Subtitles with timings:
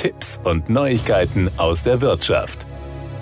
[0.00, 2.64] Tipps und Neuigkeiten aus der Wirtschaft.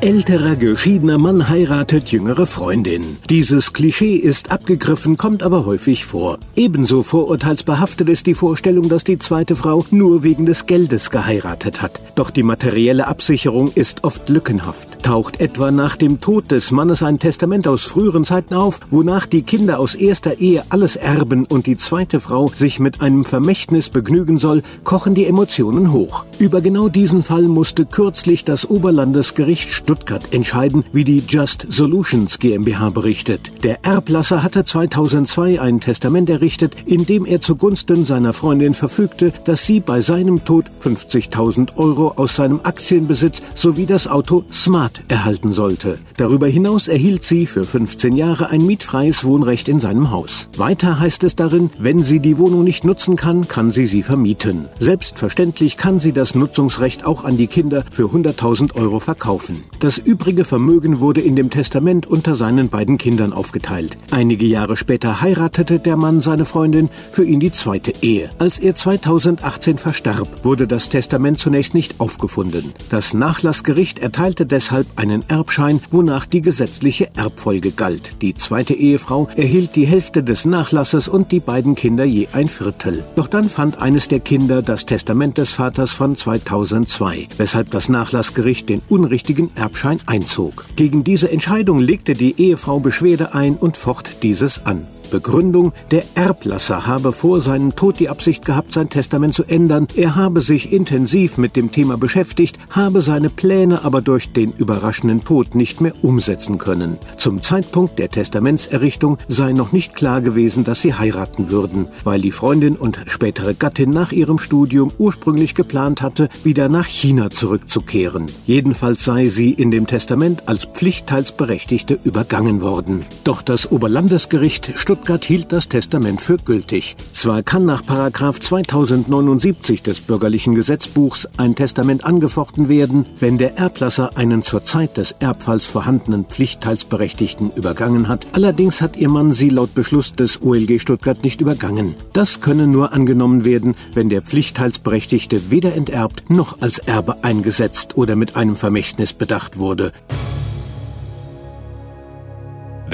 [0.00, 3.02] Älterer geschiedener Mann heiratet jüngere Freundin.
[3.28, 6.38] Dieses Klischee ist abgegriffen, kommt aber häufig vor.
[6.54, 12.00] Ebenso vorurteilsbehaftet ist die Vorstellung, dass die zweite Frau nur wegen des Geldes geheiratet hat.
[12.14, 15.02] Doch die materielle Absicherung ist oft lückenhaft.
[15.02, 19.42] Taucht etwa nach dem Tod des Mannes ein Testament aus früheren Zeiten auf, wonach die
[19.42, 24.38] Kinder aus erster Ehe alles erben und die zweite Frau sich mit einem Vermächtnis begnügen
[24.38, 26.24] soll, kochen die Emotionen hoch.
[26.38, 32.90] Über genau diesen Fall musste kürzlich das Oberlandesgericht Stuttgart entscheiden, wie die Just Solutions GmbH
[32.90, 33.50] berichtet.
[33.64, 39.66] Der Erblasser hatte 2002 ein Testament errichtet, in dem er zugunsten seiner Freundin verfügte, dass
[39.66, 45.98] sie bei seinem Tod 50.000 Euro aus seinem Aktienbesitz sowie das Auto Smart erhalten sollte.
[46.18, 50.46] Darüber hinaus erhielt sie für 15 Jahre ein mietfreies Wohnrecht in seinem Haus.
[50.56, 54.66] Weiter heißt es darin, wenn sie die Wohnung nicht nutzen kann, kann sie sie vermieten.
[54.78, 59.64] Selbstverständlich kann sie das Nutzungsrecht auch an die Kinder für 100.000 Euro verkaufen.
[59.80, 63.96] Das übrige Vermögen wurde in dem Testament unter seinen beiden Kindern aufgeteilt.
[64.10, 68.30] Einige Jahre später heiratete der Mann seine Freundin, für ihn die zweite Ehe.
[68.38, 72.72] Als er 2018 verstarb, wurde das Testament zunächst nicht aufgefunden.
[72.90, 78.22] Das Nachlassgericht erteilte deshalb einen Erbschein, wonach die gesetzliche Erbfolge galt.
[78.22, 83.04] Die zweite Ehefrau erhielt die Hälfte des Nachlasses und die beiden Kinder je ein Viertel.
[83.16, 88.68] Doch dann fand eines der Kinder das Testament des Vaters von 2002, weshalb das Nachlassgericht
[88.68, 90.66] den unrichtigen Erbschein einzog.
[90.76, 94.86] Gegen diese Entscheidung legte die Ehefrau Beschwerde ein und focht dieses an.
[95.08, 99.86] Begründung, der Erblasser habe vor seinem Tod die Absicht gehabt, sein Testament zu ändern.
[99.96, 105.24] Er habe sich intensiv mit dem Thema beschäftigt, habe seine Pläne aber durch den überraschenden
[105.24, 106.98] Tod nicht mehr umsetzen können.
[107.16, 112.32] Zum Zeitpunkt der Testamentserrichtung sei noch nicht klar gewesen, dass sie heiraten würden, weil die
[112.32, 118.26] Freundin und spätere Gattin nach ihrem Studium ursprünglich geplant hatte, wieder nach China zurückzukehren.
[118.46, 123.04] Jedenfalls sei sie in dem Testament als Pflichtteilsberechtigte übergangen worden.
[123.24, 126.96] Doch das Oberlandesgericht Stuttgart Stuttgart hielt das Testament für gültig.
[127.12, 134.42] Zwar kann nach 2079 des bürgerlichen Gesetzbuchs ein Testament angefochten werden, wenn der Erblasser einen
[134.42, 138.26] zur Zeit des Erbfalls vorhandenen Pflichtteilsberechtigten übergangen hat.
[138.32, 141.94] Allerdings hat ihr Mann sie laut Beschluss des OLG Stuttgart nicht übergangen.
[142.12, 148.16] Das könne nur angenommen werden, wenn der Pflichtteilsberechtigte weder enterbt noch als Erbe eingesetzt oder
[148.16, 149.92] mit einem Vermächtnis bedacht wurde.